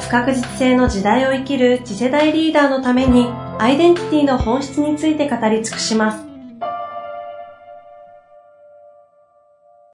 [0.00, 3.26] 不確実性の時代を生きる次世代リーダーのために
[3.58, 6.24] アイデンティティの本質について語り尽くします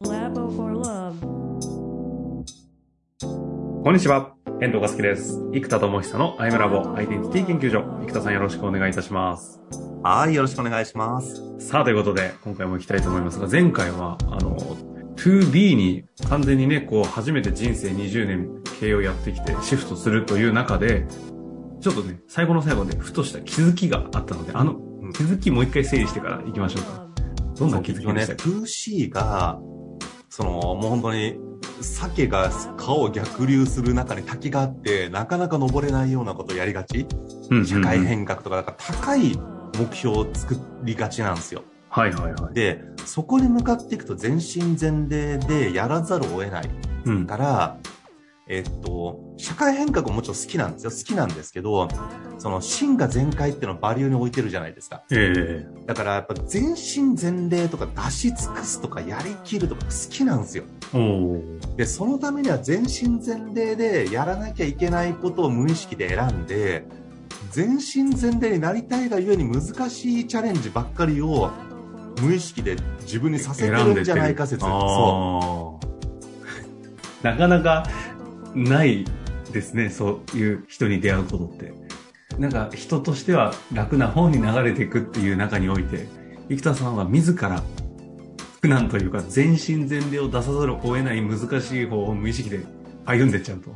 [0.05, 1.21] Labo for Love
[3.83, 4.35] こんにちは。
[4.63, 5.39] 遠藤和樹です。
[5.53, 7.83] 生田智久のアイムラボアイデンティティ研究所。
[8.07, 9.61] 生田さんよろしくお願いいたします。
[10.03, 11.43] はい、よろしくお願いします。
[11.59, 14.57] さあ、ということで、今回も行きたいと思いますが、前回は、あの、
[15.17, 21.07] 2B に完全にね、こう、初めて人生20年経営をやってきて、シフトするという中で、
[21.81, 24.75] ちょっとね、最後の最後で、ふとした気づきがあったので、あの、
[25.15, 27.07] 気づきもう一回整理してから行きましょうか。
[27.59, 28.33] どんな気づきね、でした？
[28.35, 29.59] っけ 2C が、
[30.29, 31.39] その、もう本当に、
[31.81, 37.07] 鮭が川を逆流する中に滝があって、なかなか登れないようなことをやりがち。
[37.51, 39.39] うん社会変革とか、だから高い
[39.79, 41.63] 目標を作りがちなんですよ。
[41.91, 42.55] はいはいはい。
[42.55, 46.71] で、そこに向かっていくと全身全霊でやらざるを得ない
[47.05, 47.27] うん。
[48.47, 50.91] えっと、社会変革ももちろん好きなんですよ。
[50.91, 51.89] 好きなんですけど、
[52.39, 55.03] その、真が全開っていうのをバリューに置いてるじゃないですか。
[55.11, 60.65] えだからやっぱ全身全霊とか出し尽くすとかやりきるとか好きなんですよ。
[61.77, 66.85] で、そのためには全身全霊でやらなきゃいけないことを無意識で選んで、
[67.51, 71.51] 全身全霊になりたいがゆえに難しいチャレンジばっかりを
[72.21, 74.61] 無意識で自分にさせてるんじゃないか説。
[74.61, 75.95] そあー
[77.25, 77.87] なかなか
[78.55, 79.05] ない
[79.53, 81.73] ですね、そういう人に出会うことって。
[82.39, 86.07] なんか人としては楽な方に流れていくっていう中において、
[86.49, 87.63] 生田さんは自ら
[88.61, 92.61] 苦難というか全身全霊を出さざるを得ない難しい方を無意識で
[93.05, 93.71] 歩んでっちゃうと。
[93.71, 93.75] う。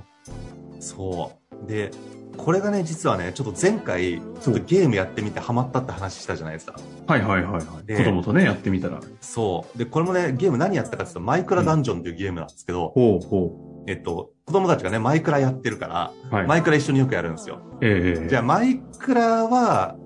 [0.81, 1.33] そ
[1.65, 1.69] う。
[1.69, 1.91] で、
[2.37, 6.77] これがね、実はね、ちょっと前回、ちょっとゲームやってみてハマったって話したじゃないですか。
[7.07, 7.87] はいはいはいはい。
[7.87, 9.01] で子供とね、やってみたら。
[9.21, 9.79] そう。
[9.79, 16.35] で、これもね、ゲーム何やったかっていうと、マイクラダンジョンっていうゲームなんですけど、ほうほえっと、子供たちがね、マイクラやってるから、う。
[16.35, 16.47] はい。
[16.47, 17.61] マイクラ一緒によくやるんですよ。
[17.81, 19.97] ええじゃあ、マイクラは、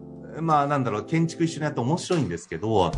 [0.41, 2.93] まあ、なんだろう、建築一緒にやって面白いんですけど、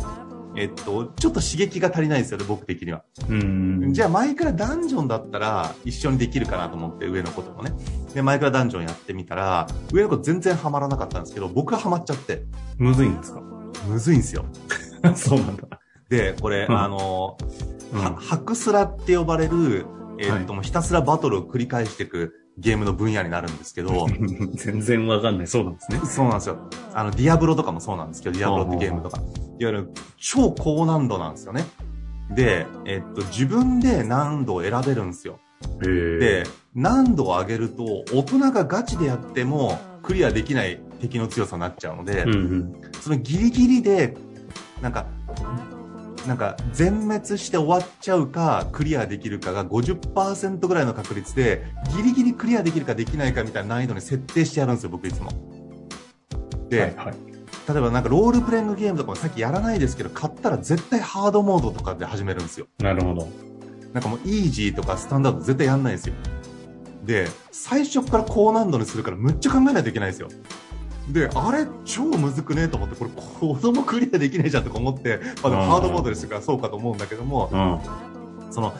[0.55, 3.03] えっと、ちょっと刺激が足りないですよね、僕的には。
[3.27, 3.93] うーん。
[3.93, 7.71] じゃあ、マイクラダンジョンだったら、一緒にできるかなと思って、上の子ともね。
[8.13, 12.43] で、マイクラダンジョンやってみたら、上の子全然ハマらなかったんですけど、僕はハマっちゃって、
[12.77, 13.41] むずいんですか？
[13.87, 14.45] むずいんですよ。
[15.15, 15.63] そうなんだ。
[16.09, 17.37] で、これ、うんあの、
[17.93, 19.85] うんはハクスラって呼ばれる、
[20.19, 24.07] えっと、もうひたすらバトルを繰り返していくゲームの分野になるんですけど、
[24.55, 25.47] 全然わかんない。
[25.47, 25.99] そうなんですね。
[26.05, 26.57] そうなんですよ。
[26.93, 29.17] あの、ディアブロとかもそうなんですけど、ディアブロってゲームとか。
[29.17, 29.25] いわ
[29.59, 31.65] ゆる超高難度なんですよね。
[32.31, 35.39] で、えっと、自分で難度を選べるんですよ。
[35.81, 36.43] で、
[36.73, 42.73] 難度を上げると、大人がガチでやっても、クリアできない敵の強さになっちゃうので、うんうん。
[43.01, 44.15] そのギリギリで、
[44.81, 45.05] なんか、
[46.27, 55.29] なんか、全滅して終わっちゃうか、クリアできるかが50%ぐらいの確率で、ギリギリクリアできるかできないかみたいな難易度に設定してやるんですよ、僕いつも。
[56.69, 57.15] で、はいはい。
[57.67, 62.67] 例えばなんかロールプレイングゲームとかもさっきやらないですけど、買ったら絶対ハードモードとかで始めるんですよ。
[62.79, 63.27] なるほど。
[63.93, 66.15] なんかもうイージーとかスタンダード絶対やんないんですよ。
[67.03, 70.27] で、最初から高難度にするからむっちゃ考えないといけないんですよ。
[71.11, 72.67] で、あれ超むずくね？
[72.67, 78.51] と思って、これ子供クリアできないじゃんとか思って、まあでもうんハードモードにしてるからそうかと思うんだけども、うん。
[78.51, 78.73] その、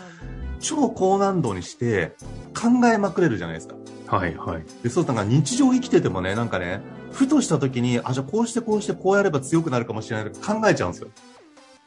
[0.60, 2.16] 超高難度にして
[2.60, 3.76] 考えまくれるじゃないですか。
[4.08, 4.64] はいはい。
[4.84, 6.82] で、そうなんか日常生きててもね、なんかね、
[7.12, 11.10] ふとした時に、あ、じゃあこうしてこうしてこうやれば強くなるかもしれないとか考えちゃうんですよ。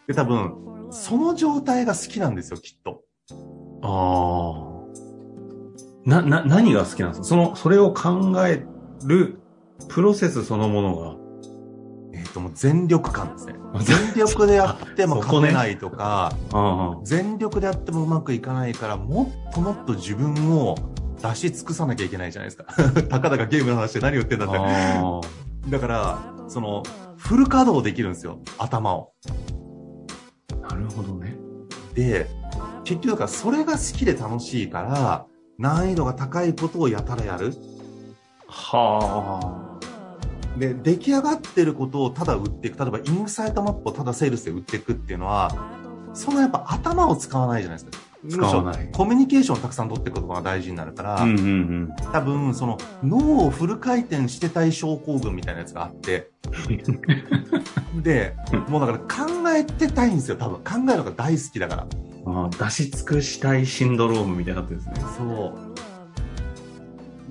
[0.07, 0.55] で、多分、
[0.91, 3.03] その状態が好きなんですよ、きっと。
[3.83, 6.09] ああ。
[6.09, 7.27] な、な、何が好きなんですか？
[7.27, 8.65] その、それを考え
[9.05, 9.39] る
[9.89, 11.17] プロセスそのものが。
[12.13, 13.55] えっ、と、もう全力感ですね。
[13.83, 20.75] 全力でやっても勝てないとか、あ全力でやってもうまくいかないから、もっともっと自分を
[21.23, 22.65] 出し尽くさなきゃいけないじゃないですか。
[23.09, 24.49] たかだかゲームの話で何言ってんだあ。
[24.49, 24.59] って。
[24.61, 25.21] あ
[25.69, 26.83] だから、その、
[27.17, 29.13] フル稼働できるんですよ、頭を。
[30.65, 30.75] あ。
[30.75, 31.37] なるほどね。
[31.95, 32.27] で、
[32.85, 35.27] 結局だからそれが好きで楽しいから、
[35.59, 37.53] 難易度が高いことをやたらやる。
[38.47, 39.68] は
[40.59, 42.79] で、出来上がってることをただ売っていく。
[42.79, 45.53] 例えば、インサイトマップをただセールスで売っていくっていうのは、
[46.15, 47.99] そのやっぱ頭を使わないじゃないですか。
[48.29, 48.89] 使わない。
[48.93, 56.31] コミュニケーションをたくさん取っていくことが大事になるから、うんうん多分、その、脳をフル回転してたい症候群みたいなやつがあって、
[58.03, 58.35] で、
[58.69, 60.59] もうだから考えてたいんですよ、多分。
[60.59, 61.87] 考えるのが大好きだから。
[62.27, 62.45] うん。
[62.45, 65.07] ああ、出し尽くしたいシンドロームみたいになってるんですね。
[65.17, 65.55] そう。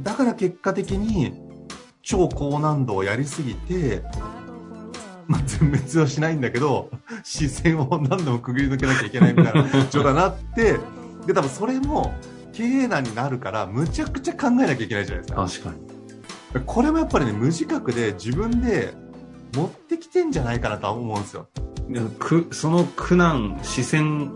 [0.03, 1.46] だから結果的に、
[2.07, 4.01] 超高難度をやりすぎて、
[5.27, 6.89] まあ、全滅はしないんだけど、
[7.25, 10.79] 視線を何度もくぐり抜けなきゃいけないみたいな状態になって、
[11.25, 12.13] で、多分それも、
[12.53, 15.45] 経営難になるから、むちゃくちゃ考えなきゃいけないじゃないですか。
[15.45, 15.71] 確か
[16.55, 16.65] に。
[16.65, 18.93] これもやっぱりね、無自覚で自分で
[19.53, 21.49] 持ってきてんじゃないかなとは思うんですよ。
[22.19, 24.31] くその苦難、視線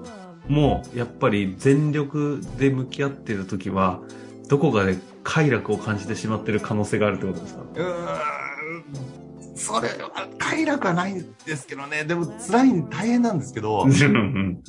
[0.49, 4.01] も、やっぱり全力で向き合ってる時は、
[4.49, 7.61] どこかで快楽を感じてしまってる可能性があるってことですか？
[7.61, 14.63] うーん、それは快楽はないんですけどね、でも辛い、大変なんですけど、うん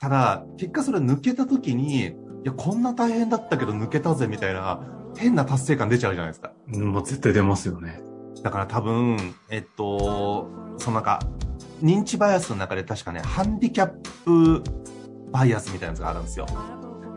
[0.00, 2.12] ただ、結果それ抜けた時に、い
[2.44, 4.80] や、こんな大変だったけど抜けたぜみたいな、
[5.16, 6.52] 変な達成感出ちゃうじゃないですか。
[6.74, 6.92] うん。
[6.92, 8.02] もう絶対出ますよね。
[8.42, 11.20] だから多分、えっと、そのなんか、
[11.82, 13.88] 認知バイアスの中で確かね、ハンディキャッ
[14.26, 14.62] プ
[15.32, 16.46] バイアスみたいなやつがあるんですよ。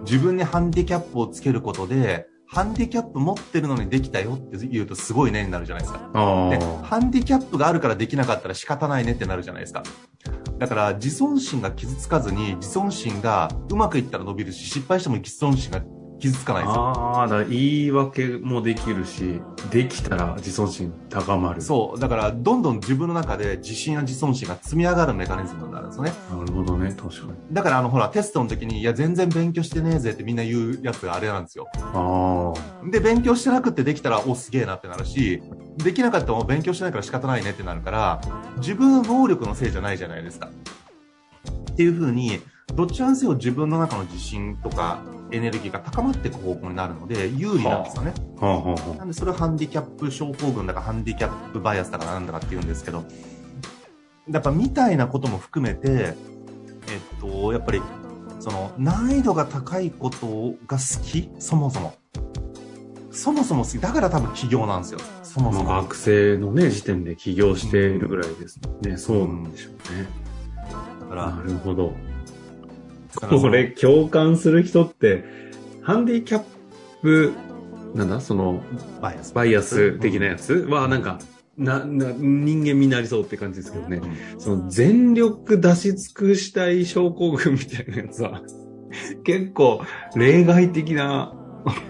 [0.06, 6.10] 自分にハンディキャップをつけることで、ハンディキャップ持ってるのにできたよって言うとすごいねになるじゃないですか。
[6.14, 6.84] あで、あ。
[6.84, 9.84] ハンディキャップがあるからできなかったら仕方ないねってなるじゃないですか。
[10.58, 15.82] だから、自尊心が傷つかずに、自尊心がうまくいったら伸びるし、失敗しても自尊心が
[16.19, 16.81] 傷つかないんですよ。
[16.84, 19.40] ああ、だから言い訳もできるし、
[19.72, 21.62] できたら自尊心高まる。
[21.62, 22.00] そう。
[22.00, 26.14] だから、どんどん自分の中で自信や自尊心が積み上がるメカニズムになるんですよね。
[26.31, 27.34] なるほどね、確かに。
[27.52, 31.68] だから、あの、ほら、テストの時に、いや、全然勉強してねえぜってみんな言うやつがあれなんですよ。
[31.75, 32.90] ああ。
[32.90, 35.42] で、勉強してなくてできたら、お、すげえなってなるし、
[35.78, 38.22] できなかったら勉強してないから仕方ないねってなるから、
[38.58, 40.50] 自分の能力のせいじゃないじゃないですか。
[41.72, 42.40] っていう風に、
[42.74, 45.02] どっちらにせよ自分の中の自信とか
[45.32, 48.14] エネルギーが高まっていく方向になるので、有利なんですよね。
[48.40, 53.04] はあ、はあはなんで、それをハンディキャップ症候群だか、ハンディキャップバイアスだかなんだかって言うんですけど、
[54.30, 56.16] やっぱみたいなことも含めて、え
[57.18, 57.82] っと、やっぱり、
[58.40, 61.96] その、難易度が高いことが好きそもそも。
[63.12, 63.80] そもそも好き。
[63.80, 65.00] だから多分起業なんですよ。
[65.24, 65.66] そもそも。
[65.66, 68.98] まあ学生のね、時点で起業しているぐらいですもんね。
[68.98, 70.08] そうなんでしょうね。
[71.02, 71.94] だからなるほど。
[73.22, 75.24] これ、共感する人って、
[75.81, 76.44] ハンディキャッ
[77.02, 77.34] プ、
[77.96, 78.62] なんだ、その、
[79.02, 79.34] バイアス。
[79.34, 80.54] バイアス的なやつ？
[80.54, 81.19] は、なんか、
[81.58, 83.98] な、な、人間味になりそうって感じですけどね。
[83.98, 88.42] うんその、全力出し尽くしたい症候群みたいなやつは、
[89.24, 89.81] 結構、
[90.16, 91.34] 例外的な、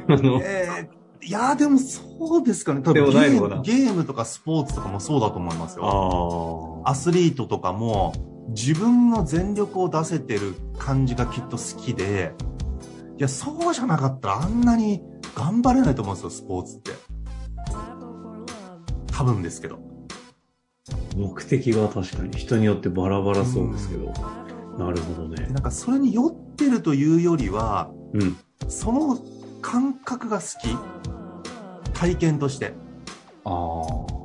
[0.07, 0.97] あの、えー
[1.27, 2.81] いやーでもそうですかね。
[2.81, 6.83] 多で分ゲゲームとかスポーツとかもそうだと思いますよ。
[6.85, 8.13] あアスリートとかも
[8.49, 12.33] 自分の全力を出せてる感じがきっと好きで、
[13.17, 15.01] いや、そうじゃなかったらあんなに
[15.35, 16.91] 頑張れないと思うんですよ、スポーツって。
[19.11, 19.79] 多分ですけど。
[21.15, 24.13] 目的が確かに人によってバラバラそうですけど。
[24.77, 25.47] なるほどね。
[25.47, 28.38] なんかそれに酔ってるというよりは、うん。
[28.67, 29.17] その
[29.61, 30.77] 感覚が好き。
[31.93, 32.73] 体験として。
[33.43, 34.16] あだ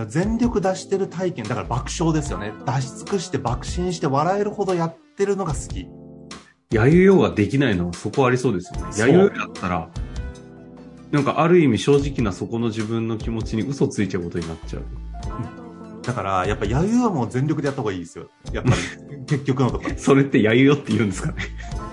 [0.00, 2.52] から全力出してる体験、だから爆笑ですよね。
[2.66, 5.86] 出し尽くして爆心して笑えるほどやってるのが好き。
[5.86, 6.74] あ。
[6.74, 8.98] やゆようができないのはそこありそうですよね。
[8.98, 9.90] やゆようだったら、
[11.10, 14.84] なんかある意味正直なそこの自分の気持ちに嘘ついちゃうことになっちゃう。
[16.02, 18.30] だから、やっぱ、やゆはもう全力でやった方がいいですよ。
[18.52, 19.90] やっぱり、 結局のところ。
[19.90, 21.34] いそれってやゆよって言うんですかね。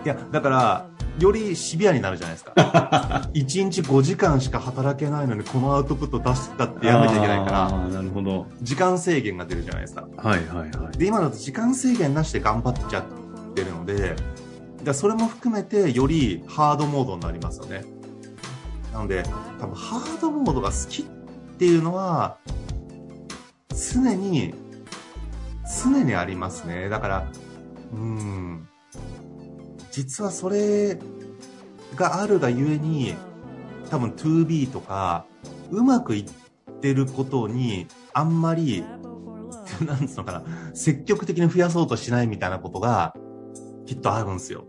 [0.06, 2.54] や、だから、よりシビアになるじゃないですか。
[3.34, 8.48] 1日5時間しか働けないのに、このアウトプット出したってやめちゃいけないから、なるほど。
[8.62, 10.08] 時間制限が出るじゃないですか。
[10.16, 10.98] はいはいはい。
[10.98, 13.04] で、今だと時間制限なしで頑張っちゃっ
[13.54, 14.16] てるので、
[14.94, 17.84] それも含めて、よりハードモードになりますよね。
[18.94, 19.24] なので、
[19.60, 21.06] 多分ハードモードが好きっ
[21.58, 22.38] ていうのは、
[23.70, 24.54] 常に、
[25.84, 26.90] 常にありますね。
[26.90, 27.32] だから、
[27.94, 28.68] うん。
[29.98, 31.00] 実はそれ
[31.96, 33.16] があるがゆえに、
[33.90, 35.26] 多分 2B とか、
[35.72, 38.84] うまくいってることに、あんまり、
[39.84, 40.44] なんつうのかな、
[40.76, 43.16] 積極的に増やそうとしないみたいなことが、
[43.88, 44.66] きっとあるんですよ。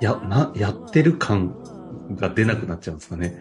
[0.00, 1.54] や、な、やってる感
[2.12, 3.38] が出なくなっちゃうんですかね。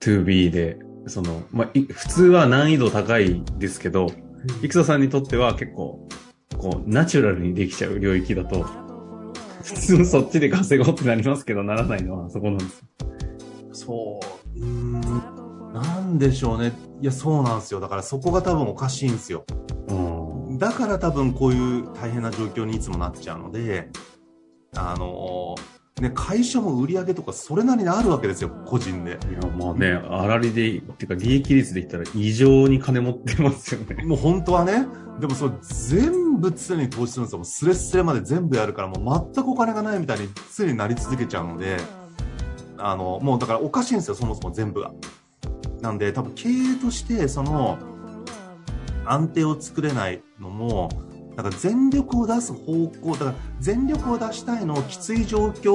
[0.00, 4.08] 2B で、その、まあ、い普通は難易度高いですけど、
[4.60, 6.06] 生田さんにとっては結構、
[6.58, 8.84] こう、ナチュラルにできちゃう領域だと、
[9.66, 12.84] 普通そっちで稼ごうってなりますけど、ならないのはそこなんです。
[13.72, 14.20] そ
[14.54, 14.60] う。
[14.60, 15.00] うーん。
[15.72, 16.72] なんでしょうね。
[17.02, 17.80] いや、そうなんですよ。
[17.80, 19.44] だからそこが多分おかしいんですよ。
[19.88, 19.94] う
[20.54, 20.58] ん。
[20.58, 23.90] だから多分こういう大変な状況にいつもなっちゃうので、
[24.76, 29.12] あのーね、会社も売り上げとかそれなりにあるわけですよ、個人で。
[29.30, 34.04] いや、まあね、粗利で、ってか利益率で言ったら異常に金持ってますよね。
[34.04, 34.86] もう本当はね、
[35.20, 37.38] でもそれ全部常に投資するんですよ。
[37.38, 41.78] もうスレスレまで全部やるから、もう全くお金がないみたいに常になり続けちゃうので、
[42.76, 44.92] あの、もうだからおかしいんですよ、そもそも全部が。
[45.80, 47.78] なんで、多分経営として、その、
[49.06, 50.90] 安定を作れないのも、
[51.36, 55.74] だから全力を出す方向、だから全力を出したいのをきつい状況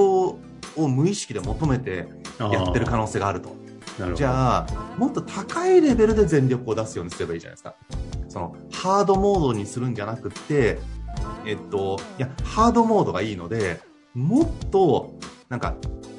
[0.75, 2.07] を無意識で求めて
[2.39, 3.55] やってる可能性があると。
[4.15, 7.75] じゃあ、もっと高いレベルで全力を出すようにすればいいじゃないですか。
[8.27, 10.79] その、ハードモードにするんじゃなくって、
[11.45, 13.81] えっと、いや、ハードモードがいいので、
[14.15, 15.13] もっと、
[15.49, 15.75] なんか、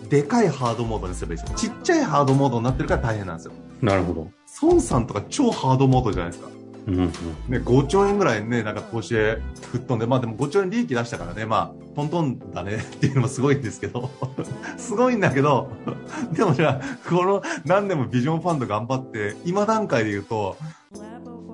[0.08, 1.58] でかいハードモードにすればいいですよ。
[1.58, 3.52] ちっちゃいハードモードになってるから大変なんですよ。
[3.80, 4.30] なるほど。
[4.62, 6.50] 孫さんとか超ハードモードじゃないですか。
[6.86, 7.06] うんうん。
[7.06, 7.12] ね、
[7.58, 9.38] 5兆円ぐらいね、なんか投資で
[9.70, 14.10] 吹っ飛んで、まあでも5兆円利益出したからね、まあ、トントンだね っていうのもすごいんですけど、
[14.76, 15.70] すごいんだけど、
[16.32, 20.56] でもじゃあ、この何年もビジョンファンド頑張って、今段階で言うと、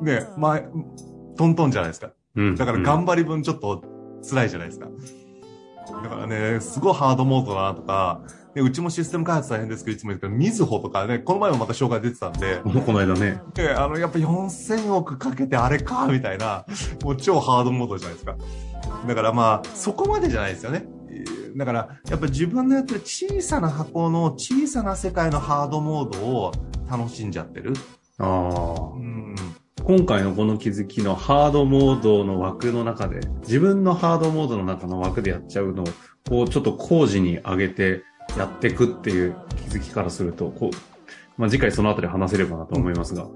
[0.02, 0.60] ね、まあ、
[1.36, 2.10] トントンじゃないですか。
[2.36, 2.56] うん。
[2.56, 3.82] だから頑張り分ちょっと
[4.28, 4.88] 辛いじゃないですか。
[6.02, 8.20] だからね、すごいハードモードだなとか、
[8.54, 12.82] でうちもシステム開発大変ですけど、いつも言うけど、みずほとかね、この前もまた紹介出てたんで、うん。
[12.82, 13.40] この間ね。
[13.54, 16.64] で、あの、やっぱ4000億かけてあれか、みたいな、
[17.04, 18.36] もう超ハードモードじゃないですか。
[19.06, 20.86] だからまあ、そこまでじゃないですよね。
[21.10, 26.52] えーだから、やっぱ自分のやってる小さな箱の小さな世界のハードモードを
[26.88, 27.72] 楽しんじゃってる。
[28.18, 28.98] ああう。
[28.98, 29.34] ん。
[29.82, 35.86] 今回のこの気づきのハードモードの枠の中で、自分のハードモードの中の枠でやっちゃうのを、
[36.28, 38.02] こうちょっと工事に上げて
[38.36, 39.36] やっていくっていう
[39.70, 40.76] 気づきからすると、こう、
[41.36, 43.26] まあ、次回そのあたり話せればなと思いますが、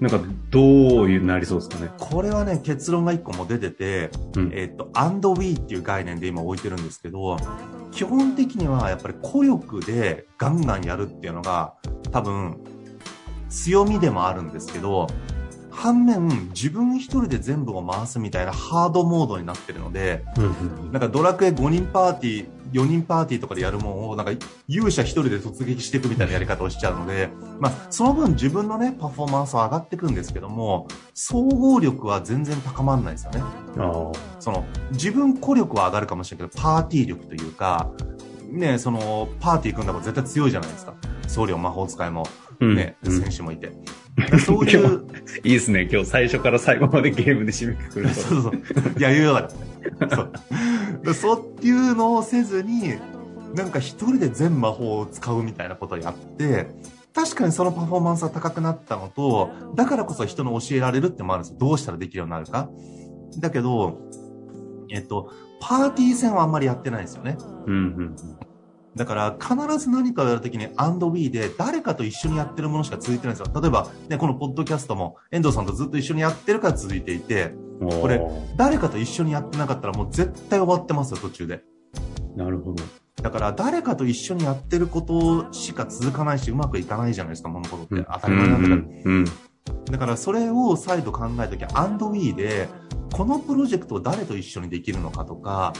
[0.00, 0.18] なんか
[0.50, 1.90] どういうなりそうですかね？
[1.98, 4.52] これはね、結論が一個も出てて、うん。
[4.54, 7.36] えっと、and we っていう概念で今置いてるんですけど、
[7.92, 11.74] 基本的にはやっぱり孤力でガンガンやるっていうのが
[12.12, 12.56] 多分
[13.50, 15.06] 強みでもあるんですけど、
[15.70, 24.32] 反面自分一人で全部を回すみたいなハードモードになってるので、うんうんなんかドラクエ5人パーティー、4人パーティーとかでやるもんを、なんか
[24.68, 33.42] 勇者一人で突撃していくみたいなやり方をしちゃうので、まあ、その分自分のね、パフォーマンスは上がっていくんですけども、総合力は全然高まらないですよね。
[33.78, 37.90] あその、自分孤力は上がるかもしれないけど、パーティー力というか、
[38.50, 40.94] ね、その、パーティー組んだら絶対強いじゃないですか。
[41.28, 42.26] 僧侶、魔法使いも、
[42.60, 42.64] あ。
[42.64, 43.72] ね、うん選手もいて。
[44.44, 45.06] そういう、
[45.44, 45.88] いいですね。
[45.90, 48.14] 今日最初から最後までゲームで締めくくると。
[48.20, 48.54] そうそう。
[48.98, 50.14] いや、言うよからね。
[50.14, 50.32] そう。
[51.02, 52.94] で そういうのをせずに、
[53.54, 56.68] なんか一人で全魔法を使うみたいなことをやって、
[57.12, 61.58] 確かにそのパフォーマンスは高くなったのと、だからこそ人の教えられるってもあるんですよ。
[61.58, 62.70] どうしたらできるようになるか。
[63.38, 63.98] だけど、
[64.90, 65.30] えっと、
[65.60, 67.36] パーティー戦はあんまりやってないんですよね。
[67.66, 68.16] うんうん
[68.96, 70.68] だから、必ず何かをやるときに、
[71.14, 73.60] we で、誰かと一緒にやってるものしか続いてないんですよ。
[73.60, 77.88] 例えば、ね、このポッドキャストも、遠藤さんとずっと一緒にやってるから続いていて、うん。
[77.88, 78.20] これ
[78.56, 81.62] 誰かと一緒にやってなかったらもう絶対終わってますよ、途中で。
[82.36, 82.82] なるほど。
[83.22, 88.06] だから、誰かと一緒にやってることしか続かないし、うまくいかないじゃないですか、物事って。
[88.12, 88.80] 当たり前なんだから。
[88.80, 89.24] うんうん
[89.90, 92.68] だから、それを再度考えるときは、and we で、
[93.12, 95.72] このプロジェクトを誰と一緒にできるのかとか、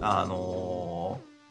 [0.00, 0.85] あのー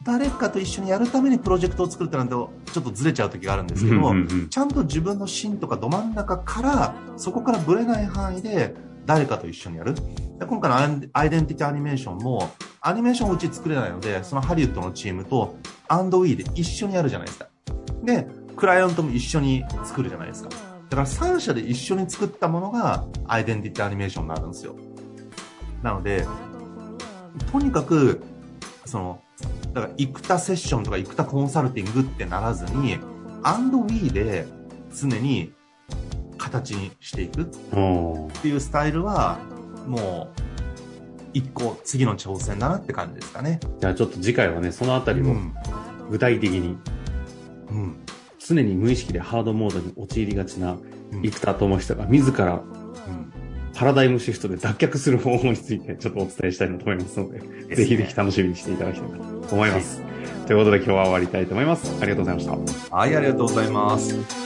[0.06, 9.94] 誰かと一緒にやるためにプロジェクトを作るってなんて、ちょっとずれちゃう時があるんですけど、うんうんうんちゃんと自分の芯とかど真ん中から、そこからブレない範囲で、誰かと一緒にやる。
[10.38, 15.56] で今回のアイアイデンティティアニメーションも、アニメーションをうち作れないので、そのハリウッドのチームと、
[15.88, 17.48] アンドウィーで一緒にやるじゃないですか。
[18.04, 20.50] で、クライアントも一緒に作るじゃないですか。
[20.88, 24.76] だから3社で一緒に作ったものが、アイデンティティアニメーションになるんですよ。
[25.82, 26.24] なので、
[27.50, 28.22] とにかく、
[28.84, 29.20] その、
[29.76, 32.98] だから、生田セッションとか生田コンサルティングってならずに、
[33.42, 34.46] アンドウィーで
[34.90, 35.52] 常に
[36.38, 37.44] 形にしていくっ
[38.40, 39.38] ていうスタイルは、
[39.86, 40.40] もう、
[41.34, 43.60] 一個次の挑戦だなって感じですかね。
[43.78, 45.54] じゃあちょっと次回はね、そのあたりをうん。
[46.10, 46.78] 具体的に、
[47.68, 47.96] うん。
[48.38, 50.76] 常に無意識でハードモードに陥りがちなう
[51.16, 52.85] ん生田智久が自らうん
[53.76, 60.02] パラダイムシフトで脱却する方法についてちょっとお伝えしたいなと思いますので、すねぜひぜひ楽しみにしていただきたいなと思います。
[60.46, 61.92] ということで今日は終わりたいと思います。
[62.00, 62.46] ありがとうございまし
[62.88, 62.96] た。
[62.96, 64.45] はい、ありがとうございます。